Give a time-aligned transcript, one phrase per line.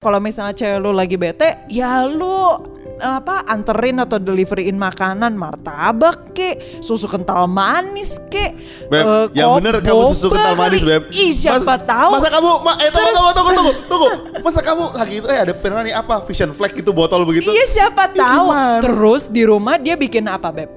[0.00, 2.56] Kalau misalnya cewek lu lagi bete, ya lu
[3.04, 8.48] apa anterin atau deliveryin makanan martabak ke susu kental manis ke
[8.88, 10.80] Beb, eh, yang bener kamu susu kental manis.
[10.80, 11.12] Beb.
[11.12, 12.16] Ih, siapa Mas- tahu.
[12.16, 14.08] Masa kamu, ma, eh tunggu, tunggu, tunggu, tunggu, tunggu.
[14.48, 17.52] Masa kamu lagi itu, eh ada pernah nih apa, vision flag gitu, botol begitu.
[17.52, 18.56] Iya siapa tahu.
[18.56, 18.80] gimana?
[18.80, 20.72] Terus di rumah dia bikin apa, Beb?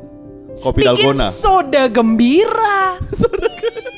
[0.59, 1.31] Kopi Bikin dalgona.
[1.31, 2.99] soda gembira.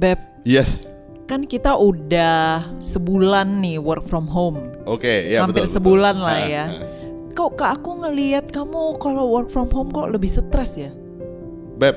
[0.00, 0.88] Beb, Yes.
[1.28, 4.72] kan kita udah sebulan nih work from home.
[4.82, 5.74] Oke, ya Hampir betul.
[5.76, 6.24] sebulan betul.
[6.26, 6.64] lah Ah, ya.
[6.64, 6.84] ah.
[7.30, 10.90] Kok kak aku ngelihat kamu kalau work from home kok lebih stres ya?
[11.76, 11.94] Beb,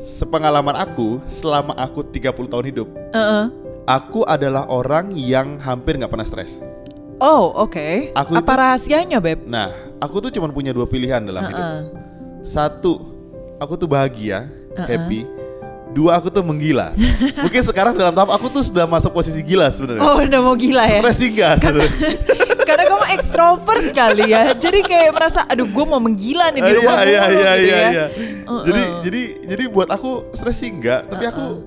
[0.00, 3.44] sepengalaman aku selama aku 30 tahun hidup, Heeh.
[3.84, 6.64] aku adalah orang yang hampir nggak pernah stres.
[7.16, 8.12] Oh oke.
[8.12, 9.44] Aku Apa itu- rahasianya beb?
[9.44, 9.68] Nah,
[10.00, 11.60] aku tuh cuma punya dua pilihan dalam hidup.
[11.60, 11.80] Heeh.
[12.42, 13.00] Satu,
[13.56, 14.84] aku tuh bahagia, Uh-uh.
[14.84, 15.35] happy.
[15.96, 16.92] Dua, aku tuh menggila.
[17.44, 20.04] Mungkin sekarang dalam tahap aku tuh sudah masuk posisi gila sebenarnya.
[20.04, 21.00] Oh udah mau gila ya?
[21.00, 21.92] Stres enggak sebenarnya.
[22.68, 24.52] Karena kamu ekstrovert kali ya.
[24.52, 27.64] Jadi kayak merasa, aduh gue mau menggila nih di Iya, rumah iya, mulu," iya, gitu
[27.64, 27.88] iya, ya.
[27.88, 28.04] iya.
[28.44, 28.62] Uh-uh.
[28.66, 31.64] Jadi jadi jadi buat aku stres sih enggak, tapi aku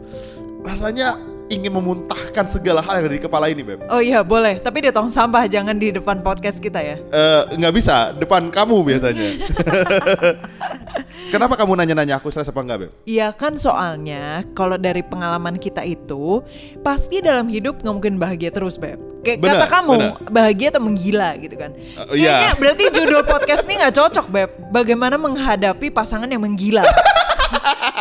[0.62, 1.16] rasanya
[1.50, 3.86] ingin memuntahkan segala hal yang ada di kepala ini, Beb.
[3.90, 6.96] Oh iya boleh, tapi di tong sampah jangan di depan podcast kita ya.
[6.98, 9.30] Eh, nggak bisa, depan kamu biasanya.
[11.34, 12.92] Kenapa kamu nanya-nanya aku stres apa enggak, Beb?
[13.06, 16.42] Iya kan soalnya kalau dari pengalaman kita itu
[16.82, 18.98] pasti dalam hidup nggak mungkin bahagia terus beb.
[19.22, 20.32] Kayak Benar, kata kamu benar.
[20.32, 21.72] bahagia atau menggila gitu kan.
[21.76, 22.56] Uh, Kayaknya iya.
[22.56, 24.50] berarti judul podcast ini nggak cocok beb.
[24.74, 26.82] Bagaimana menghadapi pasangan yang menggila.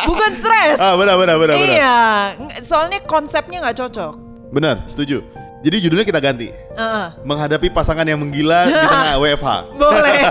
[0.07, 0.77] Bukan stres.
[0.79, 1.75] Ah, benar benar benar benar.
[1.75, 1.99] Iya,
[2.63, 4.13] soalnya konsepnya nggak cocok.
[4.53, 5.21] Benar, setuju.
[5.59, 6.47] Jadi judulnya kita ganti.
[6.55, 7.07] Heeh.
[7.27, 9.49] Menghadapi pasangan yang menggila di tengah WFH.
[9.75, 10.19] Boleh.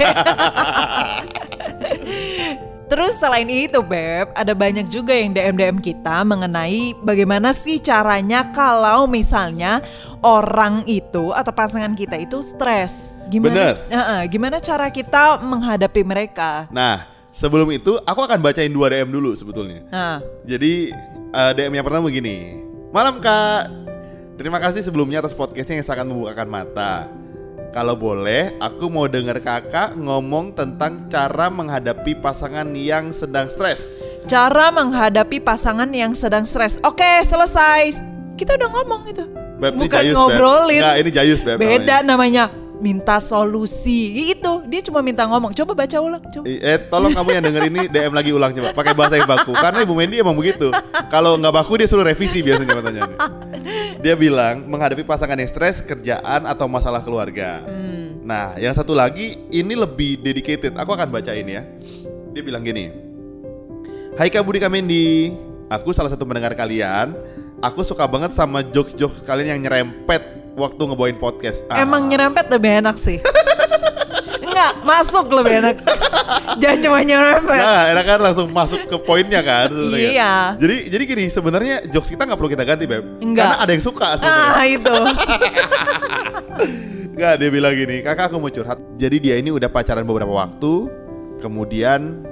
[2.88, 9.04] Terus selain itu Beb, ada banyak juga yang DM-DM kita mengenai bagaimana sih caranya kalau
[9.04, 9.84] misalnya
[10.24, 13.12] orang itu atau pasangan kita itu stres.
[13.28, 13.52] Gimana?
[13.52, 13.74] Bener.
[13.92, 16.64] Heeh, gimana cara kita menghadapi mereka?
[16.72, 19.84] Nah, sebelum itu aku akan bacain dua DM dulu sebetulnya.
[19.88, 20.90] Nah, Jadi
[21.30, 22.60] eh, DM yang pertama begini.
[22.88, 23.68] Malam kak,
[24.34, 27.08] terima kasih sebelumnya atas podcastnya yang sangat membukakan mata.
[27.68, 34.00] Kalau boleh, aku mau dengar kakak ngomong tentang cara menghadapi pasangan yang sedang stres.
[34.24, 36.80] cara menghadapi pasangan yang sedang stres.
[36.80, 37.92] Oke, selesai.
[38.36, 39.24] Kita udah ngomong itu.
[39.58, 40.16] Beb, Bukan Jayus, Beb.
[40.16, 40.80] ngobrolin.
[40.80, 42.48] Nggak, ini Jayus, Beb, Beda namanya.
[42.48, 42.67] namanya.
[42.78, 44.30] Minta solusi.
[44.34, 45.50] Itu, dia cuma minta ngomong.
[45.50, 46.46] Coba baca ulang, coba.
[46.46, 49.82] Eh, tolong kamu yang denger ini DM lagi ulang coba pakai bahasa yang baku karena
[49.82, 50.70] Ibu Mendy emang begitu.
[51.10, 53.02] Kalau nggak baku dia suruh revisi biasanya katanya.
[53.98, 57.66] Dia bilang menghadapi pasangan yang stres, kerjaan atau masalah keluarga.
[58.22, 60.76] Nah, yang satu lagi ini lebih dedicated.
[60.78, 61.66] Aku akan bacain ya.
[62.30, 62.92] Dia bilang gini.
[64.14, 65.34] Hai Kak Budi Kamendi,
[65.66, 67.16] aku salah satu pendengar kalian.
[67.58, 71.62] Aku suka banget sama jokes-jokes kalian yang nyerempet waktu ngebawain podcast.
[71.70, 71.78] Ah.
[71.78, 73.22] Emang nyerempet lebih enak sih.
[74.48, 75.76] Enggak, masuk lebih enak.
[76.58, 77.62] Jangan cuma nyerempet.
[77.62, 79.70] Nah, enak kan langsung masuk ke poinnya kan.
[79.94, 80.58] Iya.
[80.58, 83.22] Jadi jadi gini, sebenarnya jokes kita nggak perlu kita ganti, Beb.
[83.22, 83.54] Enggak.
[83.54, 84.50] Karena ada yang suka sebenarnya.
[84.50, 84.96] Ah, itu.
[87.14, 90.90] Enggak, dia bilang gini, "Kakak aku mau curhat." Jadi dia ini udah pacaran beberapa waktu,
[91.38, 92.26] kemudian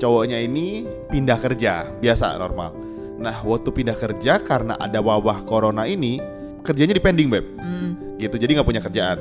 [0.00, 2.72] cowoknya ini pindah kerja, biasa normal.
[3.20, 6.16] Nah, waktu pindah kerja karena ada wabah corona ini,
[6.60, 7.44] kerjanya di pending, Beb.
[7.56, 9.18] Hmm, Gitu, jadi nggak punya kerjaan.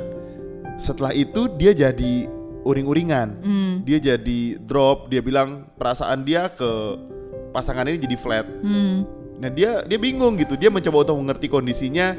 [0.75, 2.27] Setelah itu dia jadi
[2.61, 3.39] uring-uringan.
[3.39, 6.67] hmm, dia jadi drop dia bilang perasaan dia ke
[7.49, 8.97] pasangan ini jadi flat hmm.
[9.39, 12.13] nah dia dia bingung gitu dia mencoba untuk mengerti kondisinya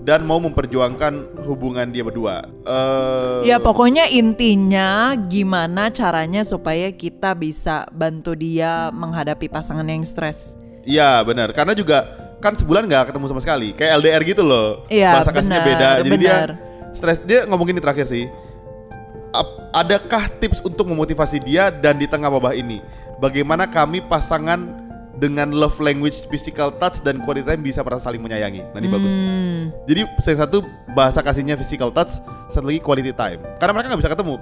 [0.00, 7.86] dan mau memperjuangkan hubungan dia berdua Eh, Ya pokoknya intinya gimana caranya supaya kita bisa
[7.92, 10.56] bantu dia menghadapi pasangan yang stres.
[10.82, 12.08] iya benar karena juga
[12.42, 13.70] kan sebulan nggak ketemu sama sekali.
[13.72, 14.82] Kayak LDR gitu loh.
[14.90, 15.88] Iya, bahasa kasihnya beda.
[16.02, 16.34] Jadi dia
[16.92, 17.18] stres.
[17.22, 18.26] Dia ngomong ini terakhir sih.
[19.72, 22.84] Adakah tips untuk memotivasi dia dan di tengah wabah ini?
[23.16, 24.60] Bagaimana kami pasangan
[25.16, 28.60] dengan love language physical touch dan quality time bisa merasa saling menyayangi?
[28.74, 29.14] Nah ini bagus.
[29.14, 30.60] Hmm, Jadi yang satu
[30.92, 32.20] bahasa kasihnya physical touch,
[32.52, 33.40] satu lagi quality time.
[33.56, 34.34] Karena mereka nggak bisa ketemu,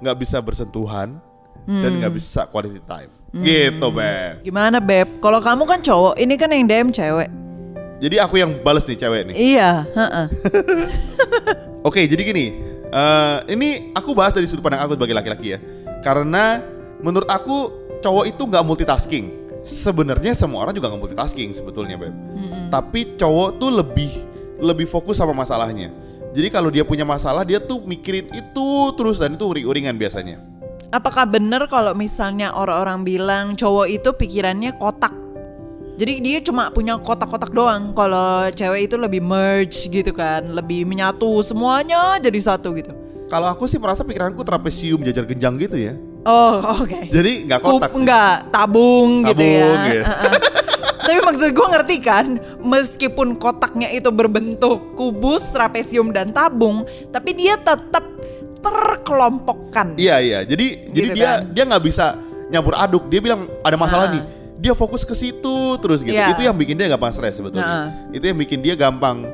[0.00, 1.20] nggak bisa bersentuhan
[1.66, 3.10] dan nggak bisa quality time.
[3.30, 4.42] Gitu, Beb.
[4.42, 5.22] gimana beb?
[5.22, 7.30] Kalau kamu kan cowok, ini kan yang DM cewek.
[8.02, 9.34] Jadi aku yang bales nih cewek nih.
[9.54, 10.26] Iya, heeh.
[11.86, 12.46] Oke, jadi gini.
[12.90, 15.58] eh, ini aku bahas dari sudut pandang aku sebagai laki-laki ya.
[16.02, 16.58] Karena
[16.98, 17.70] menurut aku
[18.02, 19.26] cowok itu nggak multitasking.
[19.62, 22.10] Sebenarnya semua orang juga nggak multitasking sebetulnya, Beb.
[22.66, 24.10] Tapi cowok tuh lebih
[24.58, 25.94] lebih fokus sama masalahnya.
[26.34, 28.66] Jadi kalau dia punya masalah, dia tuh mikirin itu
[28.98, 30.49] terus dan itu uring-uringan biasanya.
[30.90, 35.14] Apakah benar kalau misalnya orang-orang bilang cowok itu pikirannya kotak?
[35.94, 37.94] Jadi dia cuma punya kotak-kotak doang.
[37.94, 42.90] Kalau cewek itu lebih merge gitu kan, lebih menyatu semuanya jadi satu gitu.
[43.30, 45.94] Kalau aku sih merasa pikiranku trapesium jajar genjang gitu ya.
[46.26, 47.06] Oh, oke.
[47.06, 48.02] Jadi nggak kotak sih.
[48.02, 49.62] enggak, tabung, gitu ya.
[49.62, 50.02] Tabung, gitu.
[50.10, 50.38] Heeh.
[51.00, 52.26] Tapi maksud gue ngerti kan,
[52.66, 56.82] meskipun kotaknya itu berbentuk kubus, trapesium dan tabung,
[57.14, 58.02] tapi dia tetap
[58.60, 59.96] terkelompokkan.
[59.96, 60.38] Iya iya.
[60.44, 61.50] Jadi jadi Gitu dia kan?
[61.50, 62.06] dia nggak bisa
[62.48, 63.08] nyampur aduk.
[63.08, 64.14] Dia bilang ada masalah Ah.
[64.14, 64.22] nih.
[64.60, 66.12] Dia fokus ke situ terus gitu.
[66.12, 66.32] Iya.
[66.32, 67.90] Itu yang bikin dia gampang stres sebetulnya.
[68.12, 69.24] Itu yang bikin dia gampang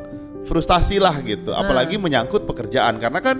[0.46, 1.50] frustasi lah gitu.
[1.50, 3.37] Apalagi menyangkut pekerjaan karena kan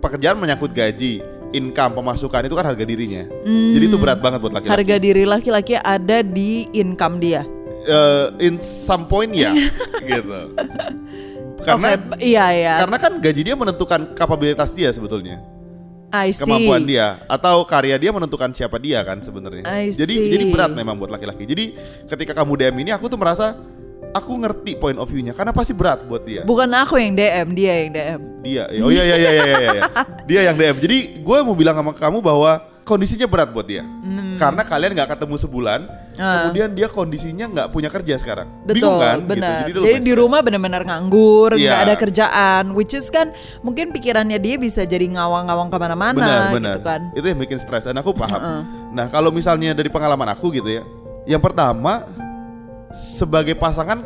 [0.00, 1.20] pekerjaan menyangkut gaji,
[1.52, 3.28] income, pemasukan itu kan harga dirinya.
[3.44, 4.72] Jadi itu berat banget buat laki-laki.
[4.72, 4.78] Hmm.
[4.80, 7.44] Harga diri laki-laki ada di income dia.
[7.78, 9.52] Eh, in some point ya
[10.08, 10.56] gitu.
[11.58, 12.74] Karena Oke, iya ya.
[12.86, 15.42] karena kan gaji dia menentukan kapabilitas dia sebetulnya.
[16.08, 16.40] I see.
[16.40, 19.64] kemampuan dia atau karya dia menentukan siapa dia kan sebenarnya.
[19.92, 21.44] Jadi jadi berat memang buat laki-laki.
[21.44, 21.76] Jadi
[22.08, 23.52] ketika kamu DM ini aku tuh merasa
[24.16, 26.48] aku ngerti point of view-nya karena pasti berat buat dia.
[26.48, 28.20] Bukan aku yang DM, dia yang DM.
[28.40, 28.64] Dia.
[28.80, 29.70] Oh iya iya iya iya iya.
[29.76, 29.82] iya.
[30.28, 30.76] dia yang DM.
[30.80, 33.84] Jadi gue mau bilang sama kamu bahwa kondisinya berat buat dia.
[34.38, 36.16] Karena kalian nggak ketemu sebulan, Hmm.
[36.18, 36.32] Ah.
[36.40, 38.48] kemudian dia kondisinya nggak punya kerja sekarang.
[38.64, 39.16] Betul, Bingung kan?
[39.22, 39.68] benar.
[39.68, 39.78] Gitu.
[39.78, 41.84] Jadi, dia di rumah benar-benar nganggur, nggak Iya.
[41.84, 43.30] ada kerjaan, which is kan
[43.60, 47.00] mungkin pikirannya dia bisa jadi ngawang-ngawang ke mana-mana, gitu kan.
[47.12, 50.82] itu yang bikin stres dan aku paham nah kalau misalnya dari pengalaman aku gitu ya
[51.24, 52.02] yang pertama
[52.90, 54.00] sebagai pasangan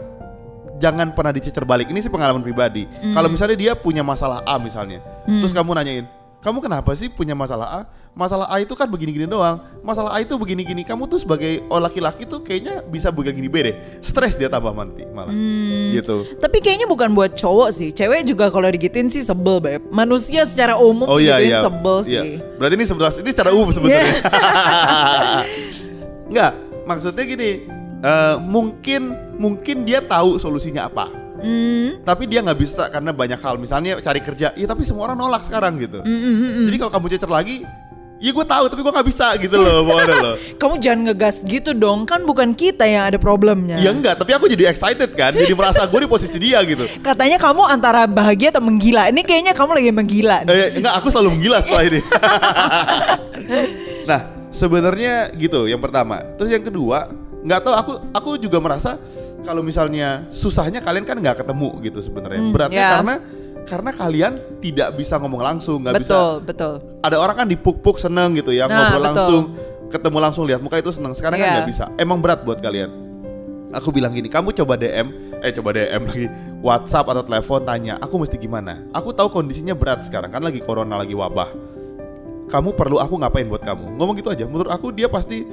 [0.76, 3.14] jangan pernah dicecer balik ini sih pengalaman pribadi Hmm.
[3.14, 6.06] kalau misalnya dia punya masalah A misalnya terus kamu nanyain
[6.42, 7.80] kamu kenapa sih punya masalah A?
[8.12, 9.56] Masalah A itu kan begini-gini doang.
[9.80, 10.82] Masalah A itu begini-gini.
[10.82, 13.74] Kamu tuh sebagai oh, laki-laki tuh kayaknya bisa begini B deh.
[13.98, 15.32] Stres dia tambah nanti malah.
[15.32, 15.96] Hmm.
[15.96, 16.36] Gitu.
[16.36, 19.80] Tapi kayaknya bukan buat cowok sih, cewek juga kalau digituin sih sebel beb.
[19.88, 21.64] Manusia secara umum Oh iya iya.
[21.64, 22.20] sebel Iya.
[22.20, 22.32] sih.
[22.60, 24.04] Berarti ini sebelas ini secara umum sebetulnya.
[24.04, 24.20] Iya.
[26.28, 26.52] Enggak,
[26.84, 27.50] maksudnya gini.
[28.02, 31.06] eh, mungkin mungkin dia tahu solusinya apa.
[31.40, 32.02] Hmm.
[32.04, 33.56] Tapi dia nggak bisa karena banyak hal.
[33.56, 34.50] Misalnya cari kerja.
[34.52, 36.02] Iya tapi semua orang nolak sekarang gitu.
[36.02, 37.66] Hmm, Jadi kalau kamu cecer lagi,
[38.22, 40.34] ya gue tahu tapi gue nggak bisa gitu loh, pokoknya loh.
[40.54, 43.82] Kamu jangan ngegas gitu dong, kan bukan kita yang ada problemnya.
[43.82, 45.34] Ya enggak, tapi aku jadi excited kan.
[45.34, 46.86] Jadi merasa gue di posisi dia gitu.
[47.06, 49.10] Katanya kamu antara bahagia atau menggila.
[49.10, 50.36] Ini kayaknya kamu lagi menggila.
[50.46, 50.54] nih.
[50.54, 52.00] Eh, enggak, aku selalu menggila setelah ini.
[54.10, 54.20] nah,
[54.54, 56.22] sebenarnya gitu yang pertama.
[56.38, 57.10] Terus yang kedua,
[57.42, 59.02] nggak tahu aku aku juga merasa
[59.42, 62.38] kalau misalnya susahnya kalian kan nggak ketemu gitu sebenarnya.
[62.38, 62.90] Hmm, Beratnya ya.
[62.94, 63.14] karena
[63.62, 66.12] karena kalian tidak bisa ngomong langsung, nggak bisa.
[66.12, 66.74] betul, betul.
[67.00, 69.06] Ada orang kan dipuk-puk seneng gitu ya, Nah, ngobrol betul.
[69.06, 69.42] langsung,
[69.88, 71.12] ketemu langsung lihat muka itu seneng.
[71.14, 71.54] Sekarang kan Iya.
[71.60, 71.84] nggak bisa.
[71.96, 72.90] Emang berat buat kalian.
[73.72, 75.08] Aku bilang gini, kamu coba DM,
[75.40, 76.26] eh coba DM lagi,
[76.60, 78.76] WhatsApp atau telepon tanya, aku mesti gimana?
[78.92, 81.48] Aku tahu kondisinya berat sekarang, kan lagi corona, lagi wabah.
[82.52, 83.96] Kamu perlu aku ngapain buat kamu?
[83.96, 84.44] Ngomong gitu aja.
[84.44, 85.48] Menurut aku dia pasti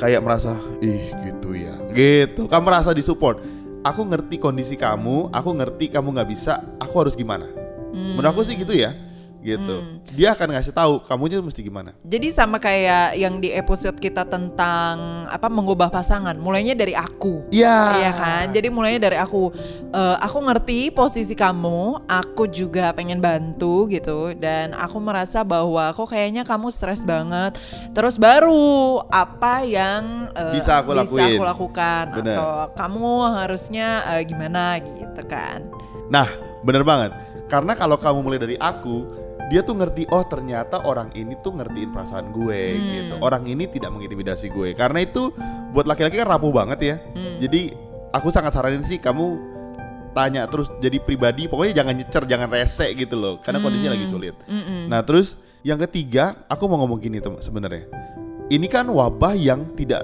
[0.00, 2.48] kayak merasa, ih gitu ya, gitu.
[2.48, 3.36] Kamu merasa disupport.
[3.82, 7.50] Aku ngerti kondisi kamu, aku ngerti kamu nggak bisa, aku harus gimana?
[7.90, 8.94] Menurut aku sih gitu ya,
[9.42, 9.76] gitu.
[10.14, 11.90] Dia akan ngasih tahu kamunya mesti gimana.
[12.06, 17.50] Jadi sama kayak yang di episode kita tentang apa mengubah pasangan, mulainya dari aku.
[17.50, 17.78] Iya.
[17.98, 18.44] Iya kan?
[18.54, 19.50] Jadi mulainya dari aku.
[19.92, 26.14] Eh, aku ngerti posisi kamu, aku juga pengen bantu gitu dan aku merasa bahwa kok
[26.14, 27.58] kayaknya kamu stres banget.
[27.92, 31.36] Terus baru apa yang eh, Bisa aku lakuin.
[31.36, 32.38] aku lakukan Bener.
[32.38, 33.12] atau kamu
[33.42, 35.66] harusnya eh, gimana gitu kan.
[36.06, 36.28] Nah,
[36.62, 37.12] bener banget.
[37.50, 39.04] Karena kalau kamu mulai dari aku,
[39.52, 43.14] dia tuh ngerti oh ternyata orang ini tuh ngertiin perasaan gue gitu.
[43.20, 44.72] Orang ini tidak mengintimidasi gue.
[44.72, 45.28] Karena itu
[45.76, 46.96] buat laki-laki kan rapuh banget ya.
[47.36, 47.68] Jadi
[48.16, 49.52] aku sangat saranin sih kamu
[50.16, 54.32] tanya terus jadi pribadi pokoknya jangan nyecer jangan rese gitu loh karena kondisinya lagi sulit.
[54.88, 57.84] Nah, terus yang ketiga aku mau ngomong gini sebenarnya.
[58.48, 60.00] Ini kan wabah yang tidak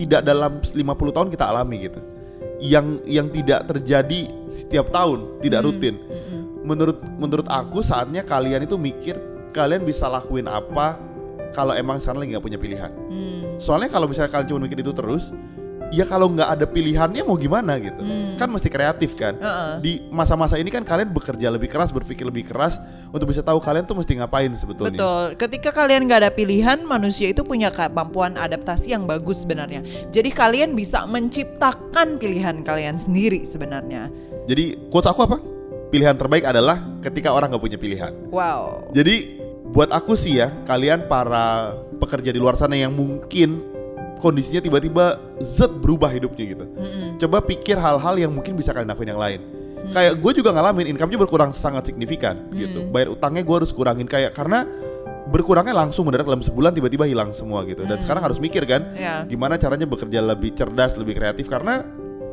[0.00, 0.72] tidak dalam 50
[1.12, 2.00] tahun kita alami gitu.
[2.64, 6.00] Yang yang tidak terjadi setiap tahun, tidak rutin
[6.66, 9.14] menurut menurut aku saatnya kalian itu mikir
[9.54, 10.98] kalian bisa lakuin apa
[11.54, 12.92] kalau emang sekarang lagi nggak punya pilihan.
[13.56, 15.32] Soalnya kalau misalnya kalian cuma mikir itu terus,
[15.88, 17.96] ya kalau nggak ada pilihannya mau gimana gitu.
[18.36, 19.40] Kan mesti kreatif kan.
[19.40, 19.72] Heeh.
[19.80, 22.76] Di masa-masa ini kan kalian bekerja lebih keras, berpikir lebih keras
[23.08, 25.00] untuk bisa tahu kalian tuh mesti ngapain sebetulnya.
[25.00, 25.24] Betul.
[25.40, 29.80] Ketika kalian nggak ada pilihan, manusia itu punya kemampuan adaptasi yang bagus sebenarnya.
[30.12, 34.12] Jadi kalian bisa menciptakan pilihan kalian sendiri sebenarnya.
[34.44, 35.55] Jadi quotes aku apa?
[35.86, 38.12] Pilihan terbaik adalah ketika orang nggak punya pilihan.
[38.34, 38.90] Wow.
[38.90, 39.38] Jadi
[39.70, 43.62] buat aku sih ya, kalian para pekerja di luar sana yang mungkin
[44.18, 46.64] kondisinya tiba-tiba zet berubah hidupnya gitu.
[47.22, 49.40] Coba pikir hal-hal yang mungkin bisa kalian lakuin yang lain.
[49.94, 52.90] Kayak gue juga ngalamin income-nya berkurang sangat signifikan gitu.
[52.90, 54.66] Bayar utangnya gue harus kurangin kayak karena
[55.30, 57.86] berkurangnya langsung mendadak dalam sebulan tiba-tiba hilang semua gitu.
[57.86, 59.26] Dan sekarang harus mikir kan, Iya.
[59.26, 61.86] gimana caranya bekerja lebih cerdas, lebih kreatif karena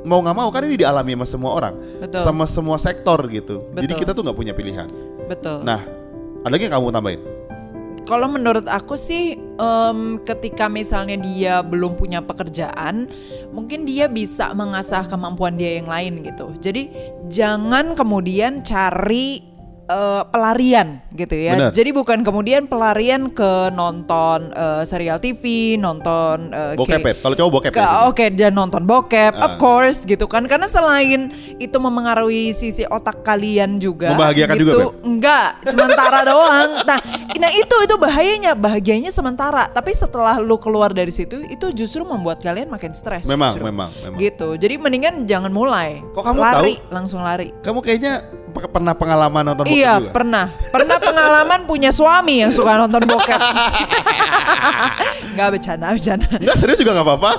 [0.03, 2.21] mau nggak mau kan ini dialami sama semua orang, Betul.
[2.21, 3.67] sama semua sektor gitu.
[3.75, 3.99] Jadi Betul.
[4.03, 4.87] kita tuh nggak punya pilihan.
[5.27, 5.63] Betul.
[5.63, 5.79] Nah,
[6.43, 7.21] ada lagi yang kamu tambahin?
[8.03, 13.07] Kalau menurut aku sih, em, ketika misalnya dia belum punya pekerjaan,
[13.55, 16.51] mungkin dia bisa mengasah kemampuan dia yang lain gitu.
[16.59, 16.91] Jadi
[17.31, 19.52] jangan kemudian cari
[19.83, 21.53] eh, pelarian gitu ya.
[21.53, 21.71] Benar.
[21.71, 27.13] Jadi bukan kemudian pelarian ke nonton eh, serial TV, nonton eh, Bokep ya?
[27.15, 28.07] Kalau cowok bokep ke- ya?
[28.07, 29.45] Oke, dia nonton bokep, Ah.
[29.45, 30.45] of course gitu kan.
[30.45, 34.11] Karena selain itu memengaruhi sisi otak kalian juga.
[34.11, 34.91] Membahagiakan gitu, juga, Beb?
[35.03, 36.69] Enggak, sementara doang.
[36.83, 36.99] Nah,
[37.35, 39.69] nah itu itu bahayanya, bahagianya sementara.
[39.69, 43.25] Tapi setelah lu keluar dari situ, itu justru membuat kalian makin stres.
[43.25, 43.67] Memang, justru.
[43.67, 44.17] memang, memang.
[44.17, 44.55] Gitu.
[44.55, 45.99] Jadi mendingan jangan mulai.
[46.13, 46.89] Kok kamu lari, tahu?
[46.89, 47.51] langsung lari.
[47.59, 50.11] Kamu kayaknya pernah pengalaman nonton bokep Iya, juga?
[50.13, 50.45] pernah.
[50.69, 53.41] Pernah pengalaman punya suami yang suka nonton bokep.
[55.33, 56.27] Enggak bercanda, bercanda.
[56.37, 57.31] Enggak serius juga nggak apa-apa.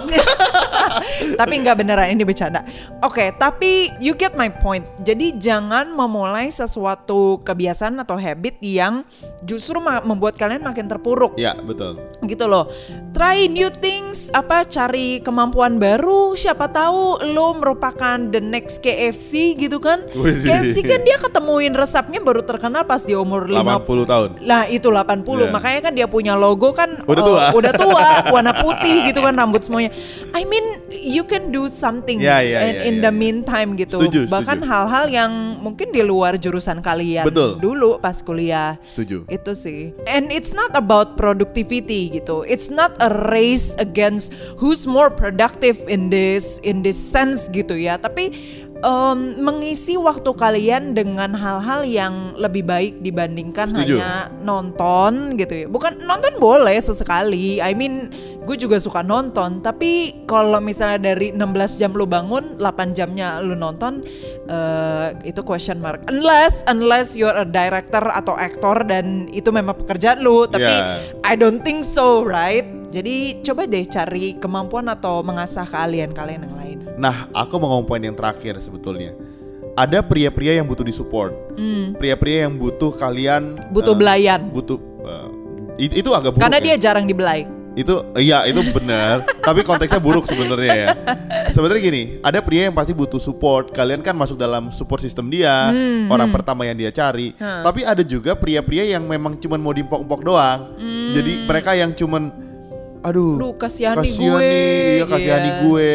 [1.40, 2.66] tapi nggak beneran ini bercanda.
[3.02, 4.82] Oke, tapi you get my point.
[5.02, 9.06] Jadi jangan memulai sesuatu kebiasaan atau habit yang
[9.46, 12.00] justru membuat kalian makin terpuruk ya betul.
[12.24, 12.66] gitu loh.
[13.14, 16.34] Try new things, apa cari kemampuan baru.
[16.34, 20.02] Siapa tahu lo merupakan the next KFC gitu kan?
[20.14, 24.28] KFC kan dia ketemuin resepnya baru terkenal pas di umur 50 80 tahun.
[24.42, 25.52] lah itu 80 Iya.
[25.52, 27.44] makanya kan dia punya logo kan Udah tua.
[27.52, 29.92] udah tua warna putih gitu kan rambut semuanya
[30.32, 33.14] I mean you can do something Ya, ya, in, ya, in ya, the ya.
[33.14, 35.30] meantime gitu Setuju, bahkan hal-hal yang
[35.60, 37.60] mungkin di luar jurusan kalian Betul.
[37.60, 39.28] dulu pas kuliah Setuju.
[39.28, 45.12] itu sih and it's not about productivity gitu it's not a race against who's more
[45.12, 48.32] productive in this in this sense gitu ya tapi
[48.84, 53.96] em, mengisi waktu kalian dengan hal-hal yang lebih baik dibandingkan Setuju.
[53.96, 55.66] hanya nonton gitu ya.
[55.66, 57.64] Bukan nonton boleh sesekali.
[57.64, 58.12] I mean
[58.44, 59.64] gue juga suka nonton.
[59.64, 64.04] Tapi kalau misalnya dari 16 jam lu bangun 8 jamnya lu nonton
[64.46, 66.04] eh, itu question mark.
[66.12, 70.44] Unless unless you're a director atau aktor dan itu memang pekerjaan lu.
[70.44, 70.98] Tapi Yeah.
[71.22, 76.54] I don't think so right jadi coba deh cari kemampuan atau mengasah keahlian kalian yang
[76.54, 76.78] lain.
[76.94, 79.12] Nah, aku mau ngomong poin yang terakhir sebetulnya.
[79.74, 81.34] Ada pria-pria yang butuh disupport.
[81.94, 83.72] Pria-pria yang butuh kalian Hmm.
[83.74, 84.40] butuh eh, belayan.
[84.48, 85.28] butuh eh,
[85.82, 86.64] it- itu agak buruk karena ya.
[86.64, 87.42] dia jarang dibelai.
[87.74, 89.26] Itu iya itu benar.
[89.42, 90.88] Tapi konteksnya buruk sebenarnya ya.
[91.50, 93.74] Sebenarnya gini ada pria yang pasti butuh support.
[93.74, 97.34] Kalian kan masuk dalam support sistem dia Hmm, orang pertama yang dia cari.
[97.34, 100.78] Tapi ada juga pria-pria yang memang cuman mau diempok-empok doang.
[101.10, 102.43] Jadi mereka yang cuman
[103.04, 105.60] aduh Duh, kasihani kasihan gue, nih iya kasihani iya.
[105.60, 105.88] gue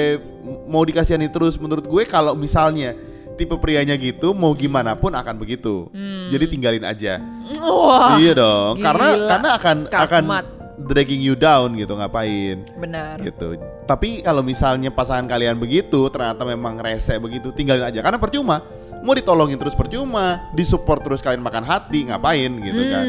[0.69, 2.93] mau dikasihani terus menurut gue kalau misalnya
[3.33, 5.89] tipe prianya gitu mau gimana pun akan begitu
[6.29, 7.17] jadi tinggalin aja
[7.57, 9.27] wah iya dong karena gila.
[9.27, 10.45] karena akan akan Skakmat.
[10.85, 13.57] dragging you down gitu ngapain benar gitu.
[13.89, 18.61] Tapi kalau misalnya pasangan kalian begitu ternyata memang rese begitu tinggalin aja karena percuma.
[18.99, 23.05] Mau ditolongin terus percuma, disupport terus kalian makan hati ngapain gitu kan.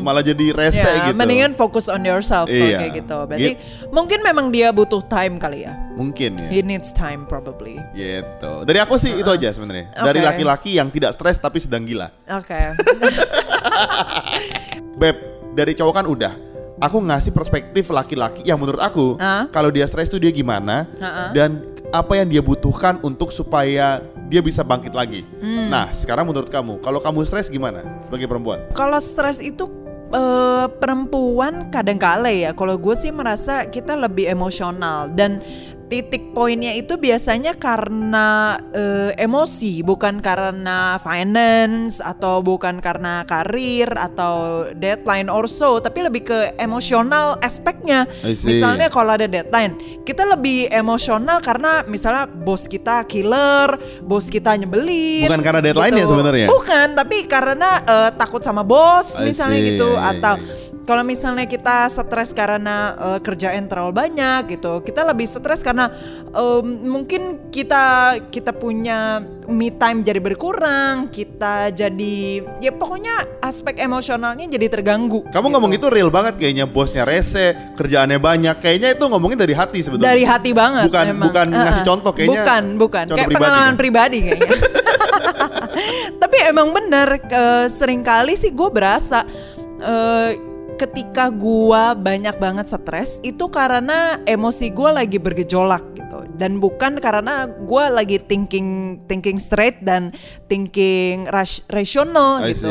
[0.00, 1.14] Malah jadi rese ya, gitu.
[1.14, 2.80] mendingan fokus on yourself Iya.
[2.80, 3.18] kayak gitu.
[3.22, 3.52] Berarti
[3.88, 5.76] mungkin memang dia butuh time kali ya.
[5.92, 6.48] Mungkin ya.
[6.48, 7.76] He needs time probably.
[7.92, 8.52] Gitu.
[8.64, 9.92] Dari aku sih itu aja sebenarnya.
[9.92, 10.26] Dari Oke.
[10.26, 12.08] laki-laki yang tidak stres tapi sedang gila.
[12.32, 12.56] Oke.
[14.96, 15.16] Beb,
[15.52, 16.32] dari cowok kan udah.
[16.78, 19.48] Aku ngasih perspektif laki-laki yang menurut aku Ah.
[19.48, 21.32] kalau dia stres tuh dia gimana Ah-ah.
[21.32, 25.22] dan apa yang dia butuhkan untuk supaya dia bisa bangkit lagi.
[25.38, 25.70] Hmm.
[25.70, 28.62] Nah, sekarang menurut kamu, kalau kamu stres gimana sebagai perempuan?
[28.74, 29.70] Kalau stres itu
[30.10, 32.50] eh, perempuan kadang kala ya.
[32.54, 35.38] Kalau gue sih merasa kita lebih emosional dan
[35.86, 44.66] titik poinnya itu biasanya karena eh, emosi, bukan karena finance atau bukan karena karir atau
[44.74, 48.06] deadline or so, tapi lebih ke emosional aspeknya.
[48.22, 55.30] Misalnya kalau ada deadline, kita lebih emosional karena misalnya bos kita killer, bos kita nyebelin.
[55.30, 56.12] Bukan karena deadline-nya gitu.
[56.14, 56.46] sebenarnya?
[56.50, 60.34] Bukan, tapi karena eh, takut sama bos I misalnya see, gitu atau
[60.86, 65.75] kalau misalnya kita stres karena eh, kerjaan terlalu banyak gitu, kita lebih stres karena
[66.32, 74.48] em, mungkin kita kita punya me time jadi berkurang, kita jadi ya pokoknya aspek emosionalnya
[74.48, 75.22] jadi terganggu.
[75.28, 75.54] Kamu gitu.
[75.54, 78.56] ngomong itu real banget kayaknya bosnya rese, kerjaannya banyak.
[78.58, 80.10] Kayaknya itu ngomongin dari hati sebetulnya.
[80.10, 81.26] dari hati banget Bukan emang.
[81.30, 81.62] bukan Uh-uh.
[81.68, 82.42] ngasih contoh kayaknya.
[82.42, 83.74] bukan bukan kayak pribadi pengalaman kan?
[83.78, 84.50] pribadi kayaknya
[86.22, 89.22] tapi emang bener ke, sering kali sih gue berasa
[89.82, 90.30] eh,
[90.76, 97.48] ketika gua banyak banget stres itu karena emosi gua lagi bergejolak gitu dan bukan karena
[97.64, 100.12] gua lagi thinking thinking straight dan
[100.46, 102.68] thinking ras- rasional gitu.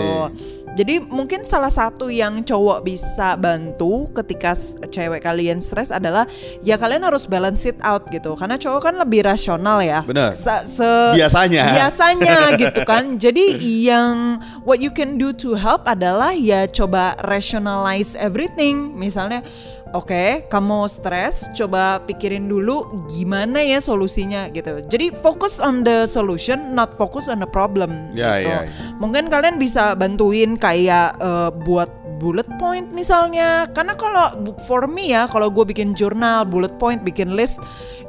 [0.75, 4.53] Jadi mungkin salah satu yang cowok bisa bantu ketika
[4.91, 6.27] cewek kalian stres adalah
[6.61, 8.35] ya kalian harus balance it out gitu.
[8.35, 10.03] Karena cowok kan lebih rasional ya.
[10.03, 10.35] Benar.
[10.35, 11.63] Se- se- Biasanya.
[11.71, 13.15] Biasanya gitu kan.
[13.15, 13.55] Jadi
[13.87, 18.91] yang what you can do to help adalah ya coba rationalize everything.
[18.99, 19.47] Misalnya
[19.93, 24.81] Oke, kamu stres, coba pikirin dulu gimana ya solusinya gitu.
[24.89, 28.09] Jadi fokus on the solution, not focus on the problem.
[28.11, 28.49] Ya, gitu.
[28.49, 28.71] ya, ya.
[28.97, 31.87] Mungkin kalian bisa bantuin kayak eh, buat
[32.17, 33.69] bullet point misalnya.
[33.71, 37.61] Karena kalau for me ya, kalau gue bikin jurnal, bullet point, bikin list,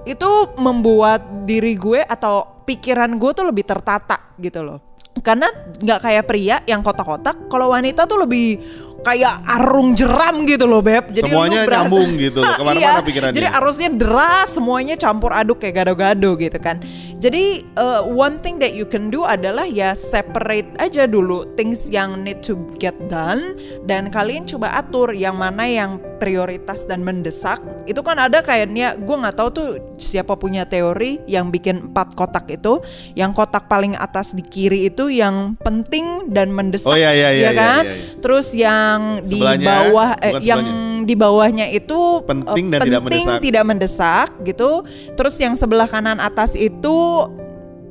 [0.07, 0.31] itu
[0.63, 4.79] membuat diri gue atau pikiran gue tuh lebih tertata gitu loh.
[5.21, 5.49] Karena
[5.81, 8.61] nggak kayak pria yang kotak-kotak, kalau wanita tuh lebih
[9.05, 11.11] kayak arung jeram gitu loh beb.
[11.11, 13.37] Jadi Semuanya berasa- nyambung gitu loh, ke mana-mana Iya, pikirannya.
[13.37, 16.81] Jadi arusnya deras, semuanya campur aduk kayak gado-gado gitu kan.
[17.17, 22.21] Jadi uh, one thing that you can do adalah ya separate aja dulu things yang
[22.21, 23.57] need to get done
[23.89, 27.61] dan kalian coba atur yang mana yang prioritas dan mendesak.
[27.85, 32.49] Itu kan ada kayaknya gue nggak tahu tuh siapa punya teori yang bikin empat kotak
[32.51, 32.81] itu.
[33.13, 37.41] Yang kotak paling atas di kiri itu yang penting dan mendesak, Oh, iya, iya, iya,
[37.41, 37.85] ya iya, kan?
[37.85, 38.19] iya, iya.
[38.25, 40.63] Terus yang di bawah eh, yang
[41.07, 43.41] di bawahnya itu Penting eh, dan tidak penting, mendesak.
[43.45, 44.71] tidak mendesak gitu.
[45.15, 46.97] Terus yang sebelah kanan atas itu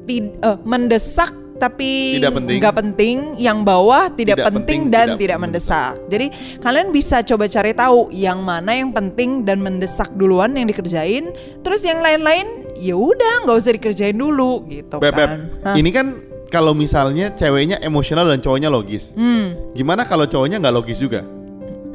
[0.05, 2.57] tid- eh, mendesak tapi Tidak penting.
[2.59, 3.17] nggak penting.
[3.39, 5.93] Yang bawah tidak, Tidak penting, penting, dan tidak tidak mendesak.
[6.12, 6.27] Jadi
[6.59, 11.31] kalian bisa coba cari tahu yang mana yang penting dan mendesak duluan yang dikerjain.
[11.63, 12.45] Terus yang lain-lain
[12.75, 15.39] ya udah nggak usah dikerjain dulu gitu Beb, Beb, kan.
[15.63, 15.75] Hah?
[15.79, 16.19] ini kan
[16.51, 19.15] kalau misalnya ceweknya emosional dan cowoknya logis.
[19.15, 19.55] Hmm.
[19.74, 21.24] Gimana kalau cowoknya nggak logis juga?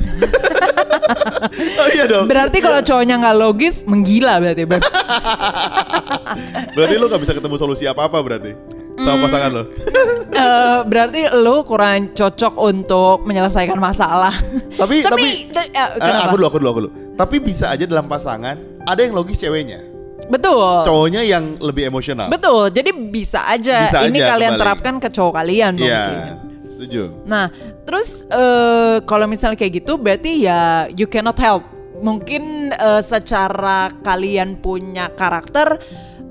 [1.80, 2.26] oh iya dong.
[2.28, 4.82] Berarti kalau cowoknya nggak logis menggila berarti Beb.
[6.76, 8.54] Berarti lu nggak bisa ketemu solusi apa-apa berarti
[9.00, 9.24] sama Hmm.
[9.24, 9.64] pasangan lo.
[10.30, 14.32] Eh, berarti lu kurang cocok untuk menyelesaikan masalah.
[14.72, 16.24] Tapi tapi, te- eh, eh, kenapa?
[16.24, 16.90] aku dulu aku dulu aku dulu.
[17.12, 19.84] Tapi bisa aja dalam pasangan ada yang logis ceweknya,
[20.26, 20.80] betul.
[20.80, 22.32] cowoknya yang lebih emosional.
[22.32, 22.72] Betul.
[22.72, 24.62] Jadi bisa aja Bisa ini aja kalian kembali.
[24.64, 25.92] terapkan ke cowok kalian mungkin.
[25.92, 26.32] Iya,
[26.70, 27.02] setuju.
[27.26, 27.52] Nah,
[27.84, 30.60] terus eh, kalau misalnya kayak gitu berarti ya
[30.90, 31.66] you cannot help.
[32.00, 35.76] Mungkin eh, secara kalian punya karakter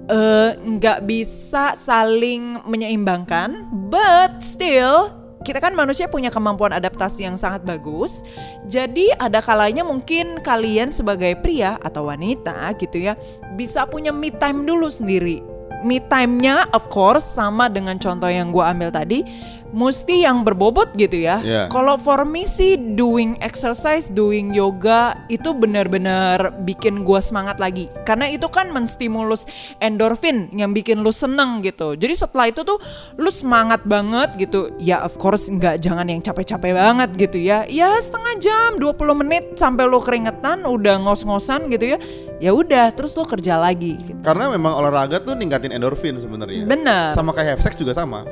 [0.10, 5.13] eh, nggak bisa saling menyeimbangkan, but still
[5.48, 8.28] kita kan manusia punya kemampuan adaptasi yang sangat bagus.
[8.67, 13.15] Jadi ada kalanya mungkin kalian sebagai pria atau wanita gitu ya
[13.56, 15.39] bisa punya me time dulu sendiri.
[15.86, 19.24] Me time-nya of course sama dengan contoh yang gua ambil tadi
[19.70, 21.42] mesti yang berbobot gitu ya.
[21.42, 21.63] Iya.
[21.70, 27.86] Kalau for me sih doing exercise, doing yoga itu benar-benar bikin gua semangat lagi.
[28.06, 29.46] Karena itu kan menstimulus
[29.78, 31.94] endorfin yang bikin lu seneng gitu.
[31.94, 32.82] Jadi setelah itu tuh
[33.22, 34.74] lu semangat banget gitu.
[34.82, 37.65] Ya of course nggak jangan yang capek-capek banget gitu ya.
[37.70, 42.00] Ya setengah jam, 20 menit sampai lu keringetan udah ngos-ngosan gitu ya.
[42.39, 44.19] Ya udah terus lu kerja lagi gitu.
[44.23, 46.63] Karena memang olahraga tuh ningkatin endorfin sebenarnya.
[46.63, 47.12] Bener.
[47.12, 48.23] Sama kayak have sex juga sama.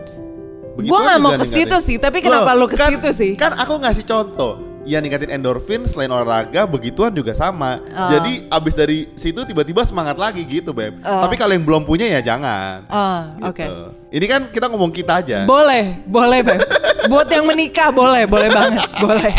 [0.77, 3.31] Gua nggak mau ke situ sih, tapi kenapa lu ke kan- situ sih?
[3.35, 4.61] Kan aku ngasih contoh.
[4.87, 7.83] Ya ningkatin endorfin selain olahraga begituan juga sama.
[7.91, 8.07] Oh.
[8.07, 11.03] Jadi abis dari situ tiba-tiba semangat lagi gitu beb.
[11.03, 11.27] Oh.
[11.27, 12.87] Tapi kalau yang belum punya ya jangan.
[12.87, 13.51] Ah, Gitu.
[13.51, 13.65] oke.
[14.07, 15.43] Ini kan kita ngomong kita aja.
[15.43, 16.63] Boleh, boleh Beb.
[17.11, 19.31] Buat yang menikah boleh, boleh banget, boleh.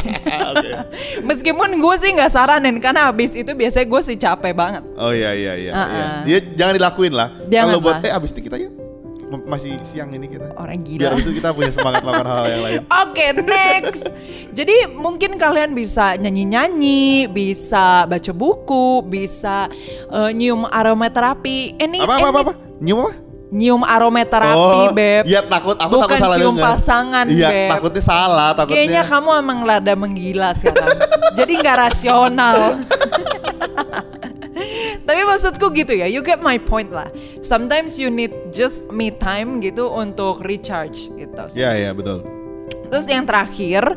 [0.53, 0.69] Oke.
[1.21, 4.83] Meskipun gue sih nggak saranin karena habis itu biasanya gue sih capek banget.
[4.97, 5.73] Oh iya iya iya.
[5.73, 6.05] Ah, iya.
[6.05, 6.21] ah.
[6.25, 7.29] Dia jangan dilakuin lah.
[7.45, 8.78] Kalau buat eh abis itu kita ya M-
[9.39, 10.55] masih siang ini kita.
[10.55, 11.15] Orang Biar gila.
[11.15, 12.81] abis itu kita punya semangat melakukan hal-hal yang lain.
[13.05, 14.03] Oke, next.
[14.51, 19.69] Jadi mungkin kalian bisa nyanyi-nyanyi, bisa baca buku, bisa
[20.09, 21.77] eh, nyium aromaterapi.
[21.77, 22.41] Ini Apa apa apa?
[22.43, 22.53] apa?
[22.79, 23.13] Nyium apa?
[23.49, 25.25] Nyium aromaterapi, Beb.
[25.25, 26.67] Iya takut aku Bukan takut salah cium dengar.
[26.69, 27.71] pasangan, Iya, Beb.
[27.73, 28.77] takutnya salah, takutnya.
[28.77, 30.99] Kayaknya kamu emang rada menggila sekarang.
[31.33, 32.57] Jadi nggak rasional.
[35.09, 37.09] Tapi maksudku gitu ya, you get my point lah.
[37.41, 41.33] Sometimes you need just me time gitu untuk recharge gitu.
[41.57, 42.29] Iya iya betul.
[42.93, 43.97] Terus yang terakhir,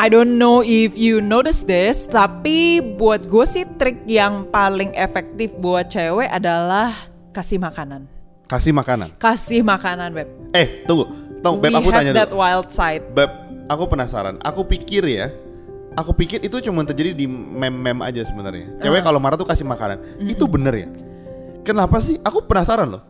[0.00, 5.52] I don't know if you notice this, tapi buat gue sih trik yang paling efektif
[5.60, 6.92] buat cewek adalah
[7.36, 8.08] kasih makanan.
[8.48, 9.12] Kasih makanan.
[9.20, 10.28] Kasih makanan, Beb.
[10.56, 11.04] Eh, tunggu.
[11.44, 12.40] Tunggu, Beb We aku tanya that dulu.
[12.40, 13.04] wild side.
[13.12, 13.28] Beb,
[13.68, 14.40] aku penasaran.
[14.40, 15.32] Aku pikir ya,
[15.96, 18.78] aku pikir itu cuma terjadi di mem-mem aja sebenarnya.
[18.78, 19.04] Cewek Ah.
[19.08, 19.98] kalau marah tuh kasih makanan.
[19.98, 20.32] Mm-hmm.
[20.36, 20.88] Itu bener ya?
[21.64, 22.20] Kenapa sih?
[22.22, 23.02] Aku penasaran loh.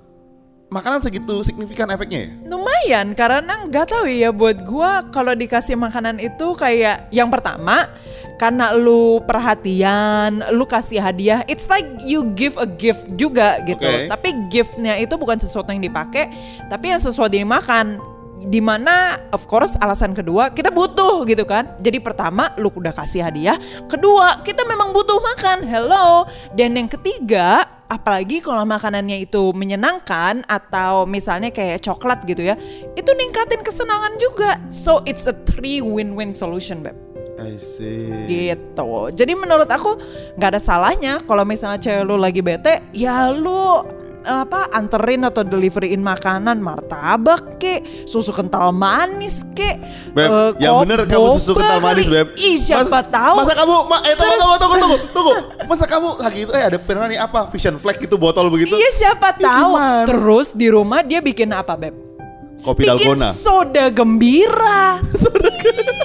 [0.67, 2.31] makanan segitu signifikan efeknya ya?
[2.51, 7.87] Lumayan karena nggak tahu ya buat gua kalau dikasih makanan itu kayak yang pertama
[8.35, 13.79] karena lu perhatian, lu kasih hadiah, it's like you give a gift juga gitu.
[13.79, 14.11] Oke.
[14.11, 16.35] Tapi giftnya itu bukan sesuatu yang dipakai,
[16.67, 18.03] tapi yang sesuatu yang dimakan.
[18.37, 21.73] Di mana of course alasan kedua kita butuh gitu kan.
[21.81, 23.57] Jadi pertama lu udah kasih hadiah.
[23.89, 25.65] Kedua kita memang butuh makan.
[25.65, 26.29] Hello.
[26.53, 32.59] Dan yang ketiga apalagi kalau makanannya itu menyenangkan atau misalnya kayak coklat gitu ya
[32.93, 34.61] itu ningkatin kesenangan juga.
[34.69, 36.99] So it's a three win-win solution beb.
[37.37, 38.09] I see.
[38.27, 39.13] gitu.
[39.13, 40.01] Jadi menurut aku
[40.41, 43.85] nggak ada salahnya kalau misalnya cewek lu lagi bete ya lu
[44.27, 49.79] apa anterin atau deliveryin makanan martabak kek susu kental manis kek
[50.11, 52.05] Beb, eh, yang bener kamu susu kental manis.
[52.05, 52.35] Beb.
[52.35, 55.33] ih siapa Mas- tahu Masa kamu, ma, eh tunggu, tunggu, tunggu, tunggu, tunggu.
[55.65, 58.75] Masa kamu lagi itu, eh ada pernah nih apa, vision flag gitu, botol begitu.
[58.75, 59.71] Iya siapa Ya, tahu.
[59.73, 60.05] gimana?
[60.05, 61.95] Terus di rumah dia bikin apa beb?
[62.59, 63.31] Kopi bikin dalgona.
[63.31, 64.99] soda gembira.
[65.07, 65.96] iya,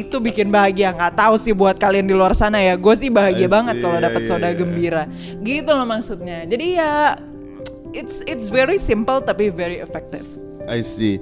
[0.00, 0.96] itu bikin bahagia.
[0.96, 2.80] Nggak tahu sih buat kalian di luar sana ya.
[2.80, 4.56] Gue sih bahagia I banget see, kalau iya, dapat iya, soda iya.
[4.56, 5.04] gembira.
[5.44, 6.38] Gitu loh maksudnya.
[6.48, 7.20] Jadi ya,
[7.92, 10.24] it's it's very simple tapi very effective.
[10.64, 11.20] I see.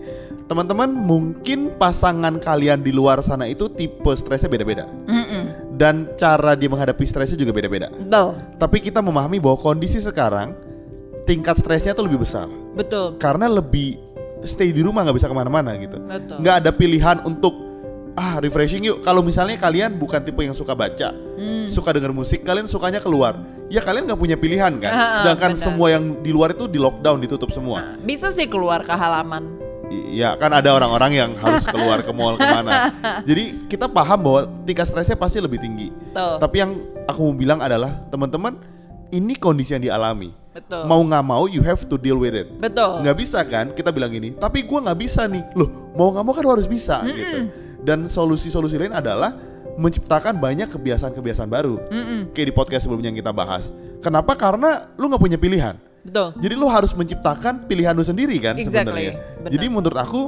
[0.50, 4.82] Teman-teman, mungkin pasangan kalian di luar sana itu tipe stresnya beda-beda.
[5.78, 7.86] Dan cara dia menghadapi stresnya juga beda-beda.
[7.88, 10.52] Betul, Tapi kita memahami bahwa kondisi sekarang
[11.22, 12.50] tingkat stresnya tuh lebih besar.
[12.74, 13.14] betul.
[13.22, 13.94] Karena lebih
[14.42, 16.02] stay di rumah nggak bisa ke mana-mana gitu.
[16.02, 16.36] Betul.
[16.42, 17.69] Nggak ada pilihan untuk
[18.14, 18.98] ah refreshing yuk.
[19.00, 21.66] Kalau misalnya kalian bukan tipe yang suka baca, Hmm.
[21.66, 23.38] suka denger musik, kalian sukanya keluar.
[23.70, 24.90] Ya kalian nggak punya pilihan kan.
[24.90, 25.62] Ah, Sedangkan benar.
[25.62, 27.78] semua yang di luar itu di lockdown, ditutup semua.
[27.80, 29.46] Nah, bisa sih keluar ke halaman.
[29.90, 32.94] Iya kan ada orang-orang yang harus keluar ke mall ke mana.
[33.28, 35.90] Jadi kita paham bahwa tingkat stresnya pasti lebih tinggi.
[35.90, 36.38] Betul.
[36.38, 36.70] Tapi yang
[37.06, 38.54] aku mau bilang adalah teman-teman
[39.10, 40.30] ini kondisi yang dialami.
[40.50, 40.86] Betul.
[40.86, 42.46] Mau nggak mau you have to deal with it.
[42.58, 43.02] Betul.
[43.02, 44.30] Nggak bisa kan kita bilang gini.
[44.30, 45.42] Tapi gua nggak bisa nih.
[45.54, 47.50] Loh mau nggak mau kan harus bisa gitu.
[47.80, 49.32] Dan solusi-solusi lain adalah
[49.80, 51.80] menciptakan banyak kebiasaan-kebiasaan baru.
[52.36, 53.72] Kayak di podcast sebelumnya yang kita bahas.
[54.00, 54.36] Kenapa?
[54.36, 55.76] Karena lu nggak punya pilihan.
[56.00, 56.32] Betul.
[56.40, 59.12] Jadi lu harus menciptakan pilihan lu sendiri kan Exactly, sebenarnya.
[59.44, 59.50] benar.
[59.52, 60.20] Jadi menurut aku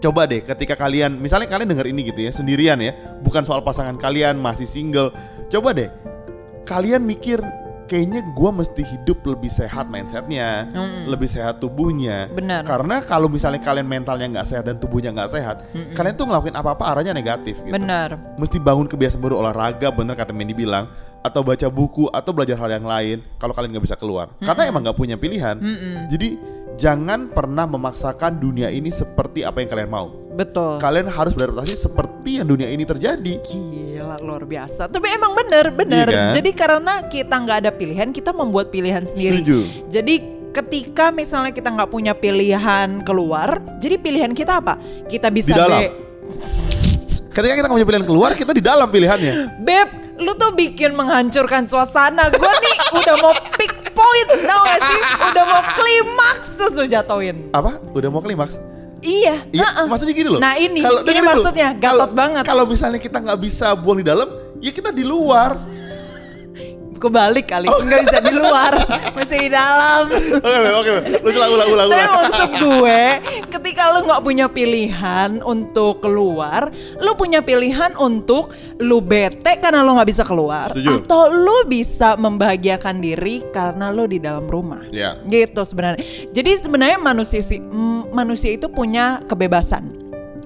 [0.00, 2.92] coba deh ketika kalian misalnya kalian dengar ini gitu ya sendirian ya,
[3.24, 5.12] bukan soal pasangan kalian masih single.
[5.52, 5.88] Coba deh
[6.64, 7.44] kalian mikir
[7.84, 10.68] kayaknya gua mesti hidup lebih sehat mindsetnya,
[11.04, 12.32] lebih sehat tubuhnya.
[12.32, 12.64] Benar.
[12.64, 15.56] Karena kalau misalnya kalian mentalnya nggak sehat dan tubuhnya nggak sehat,
[15.92, 17.74] kalian tuh ngelakuin apa-apa arahnya negatif gitu.
[17.74, 18.16] Benar.
[18.34, 20.90] mesti bangun kebiasaan baru olahraga bener kata Mandy bilang
[21.24, 24.32] atau baca buku atau belajar hal yang lain kalau kalian nggak bisa keluar.
[24.40, 25.56] Karena emang nggak punya pilihan.
[26.08, 26.36] Jadi
[26.74, 30.82] jangan pernah memaksakan dunia ini seperti apa yang kalian mau Betul.
[30.82, 34.90] kalian harus beradaptasi seperti yang dunia ini terjadi Gila luar biasa.
[34.90, 36.06] Tapi emang bener bener.
[36.10, 36.32] Iya kan?
[36.34, 39.38] Jadi karena kita nggak ada pilihan, kita membuat pilihan sendiri.
[39.40, 39.58] Setuju.
[39.88, 40.14] Jadi
[40.50, 44.74] ketika misalnya kita nggak punya pilihan keluar, jadi pilihan kita apa?
[45.06, 45.80] Kita bisa Di dalam.
[45.82, 45.94] be-
[47.30, 51.66] ketika kita nggak punya pilihan keluar kita di dalam pilihannya Beb, lu tuh bikin menghancurkan
[51.66, 52.30] suasana.
[52.30, 55.00] Gue nih udah mau pick point, tau gak sih?
[55.30, 57.50] Udah mau klimaks terus lu jatoin.
[57.50, 58.58] apa udah mau klimaks
[59.04, 59.34] Iya.
[59.52, 59.86] Iya, heeh.
[59.86, 60.40] maksudnya gini loh.
[60.40, 61.28] Nah ini, Kalau- ini dulu.
[61.28, 62.42] maksudnya gatot Kalau- banget.
[62.42, 65.60] Kalau misalnya kita nggak bisa buang di dalam, ya kita di luar.
[67.04, 67.78] Kebalik kali, Oh.
[67.78, 68.72] nggak bisa di luar,
[69.16, 70.08] masih di dalam.
[70.40, 71.04] Oke, Beb, oke, Beb.
[71.20, 73.02] lu ulang, ulang, ulang, Tapi maksud gue,
[73.50, 79.92] ketika lu nggak punya pilihan untuk keluar, lu punya pilihan untuk lu bete karena lu
[79.92, 81.04] nggak bisa keluar, Setuju.
[81.04, 84.80] atau lu bisa membahagiakan diri karena lu di dalam rumah.
[84.88, 85.20] Ya.
[85.22, 86.00] Gitu sebenarnya.
[86.30, 87.60] Jadi sebenarnya manusia sih,
[88.10, 89.92] manusia itu punya kebebasan.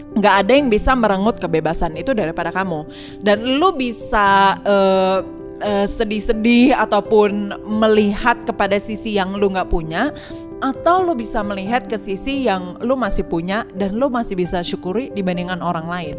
[0.09, 2.89] Nggak ada yang bisa merenggut kebebasan itu daripada kamu.
[3.21, 5.19] Dan lu bisa eh,
[5.63, 10.11] eh, sedih-sedih ataupun melihat kepada sisi yang lu nggak punya,
[10.59, 15.11] atau lu bisa melihat ke sisi yang lu masih punya dan lu masih bisa syukuri
[15.15, 16.17] dibandingkan orang lain.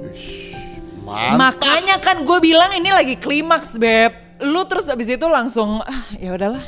[1.03, 1.35] Mantap.
[1.35, 4.13] Makanya kan gue bilang ini lagi klimaks beb.
[4.39, 6.63] Lu terus abis itu langsung ah ya udahlah.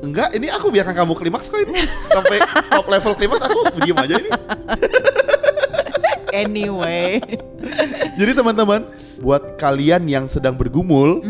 [0.00, 1.84] Enggak, ini aku biarkan kamu klimaks kok ini.
[2.08, 2.40] Sampai
[2.72, 4.30] top level klimaks aku diem aja ini.
[6.32, 7.20] Anyway.
[8.20, 8.88] Jadi teman-teman,
[9.20, 11.20] buat kalian yang sedang bergumul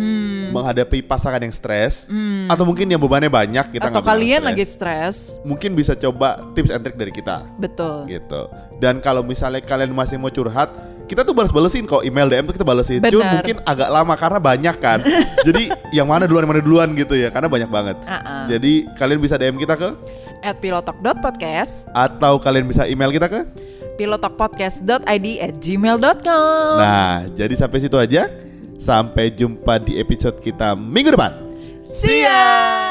[0.51, 2.07] menghadapi pasangan yang stres
[2.47, 5.17] atau mungkin yang bebannya banyak kita Atau kalian stres, lagi stres.
[5.43, 8.07] mungkin bisa coba tips and trick dari kita Betul.
[8.07, 8.47] gitu.
[8.79, 10.71] Dan kalau misalnya kalian masih mau curhat,
[11.11, 13.03] kita tuh balas-balesin kok email DM tuh kita balesin.
[13.11, 13.35] Cuma Benar.
[13.43, 14.99] mungkin agak lama karena banyak kan.
[15.47, 17.97] Jadi yang mana duluan yang mana duluan gitu ya, karena banyak banget.
[18.07, 18.47] Ah-ah.
[18.47, 19.91] Jadi kalian bisa DM kita ke
[20.41, 23.45] At pilotalk.podcast atau kalian bisa email kita ke
[24.01, 28.33] pilotalkpodcast.id at gmail.com Nah, jadi sampai situ aja.
[28.81, 31.37] Sampai jumpa di episode kita minggu depan.
[31.85, 32.90] See ya!